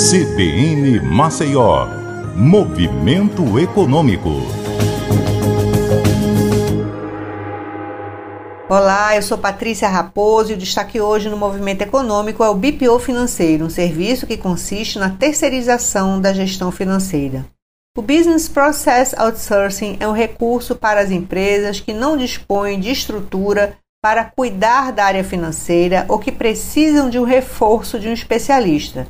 [0.00, 1.86] CBN Maceió,
[2.34, 4.30] Movimento Econômico.
[8.66, 12.98] Olá, eu sou Patrícia Raposo e o destaque hoje no Movimento Econômico é o BPO
[12.98, 17.44] Financeiro, um serviço que consiste na terceirização da gestão financeira.
[17.94, 23.76] O Business Process Outsourcing é um recurso para as empresas que não dispõem de estrutura
[24.02, 29.06] para cuidar da área financeira ou que precisam de um reforço de um especialista.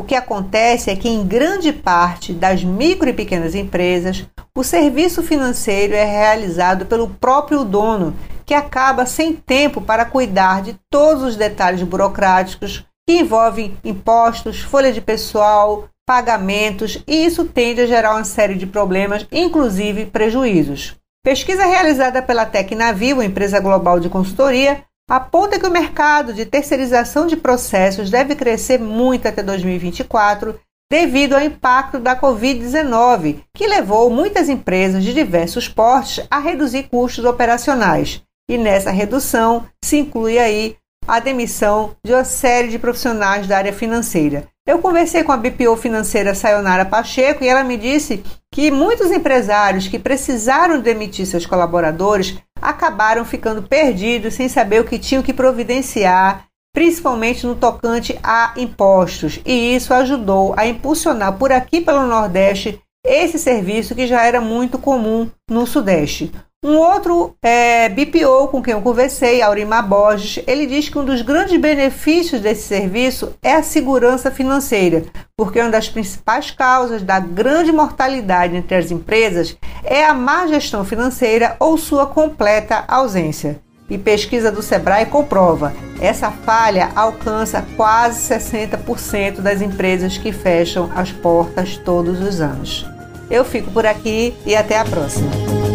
[0.00, 4.26] O que acontece é que, em grande parte das micro e pequenas empresas,
[4.56, 10.74] o serviço financeiro é realizado pelo próprio dono, que acaba sem tempo para cuidar de
[10.90, 17.86] todos os detalhes burocráticos que envolvem impostos, folha de pessoal, pagamentos, e isso tende a
[17.86, 20.96] gerar uma série de problemas, inclusive prejuízos.
[21.22, 27.36] Pesquisa realizada pela Tecnavivo, empresa global de consultoria, aponta que o mercado de terceirização de
[27.36, 30.54] processos deve crescer muito até 2024
[30.88, 37.24] devido ao impacto da Covid-19, que levou muitas empresas de diversos portes a reduzir custos
[37.24, 38.22] operacionais.
[38.48, 40.76] E nessa redução se inclui aí
[41.08, 44.46] a demissão de uma série de profissionais da área financeira.
[44.66, 49.88] Eu conversei com a BPO financeira Sayonara Pacheco e ela me disse que muitos empresários
[49.88, 56.46] que precisaram demitir seus colaboradores acabaram ficando perdidos sem saber o que tinham que providenciar,
[56.72, 63.38] principalmente no tocante a impostos, e isso ajudou a impulsionar por aqui pelo Nordeste esse
[63.38, 66.32] serviço que já era muito comum no Sudeste.
[66.62, 71.22] Um outro é, BPO com quem eu conversei, Aurimar Borges, ele diz que um dos
[71.22, 75.04] grandes benefícios desse serviço é a segurança financeira,
[75.34, 80.84] porque uma das principais causas da grande mortalidade entre as empresas é a má gestão
[80.84, 83.58] financeira ou sua completa ausência.
[83.88, 91.10] E pesquisa do Sebrae comprova, essa falha alcança quase 60% das empresas que fecham as
[91.10, 92.84] portas todos os anos.
[93.30, 95.69] Eu fico por aqui e até a próxima.